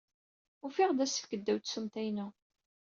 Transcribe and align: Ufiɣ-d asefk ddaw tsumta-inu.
Ufiɣ-d 0.65 0.99
asefk 1.05 1.31
ddaw 1.39 1.59
tsumta-inu. 1.59 2.27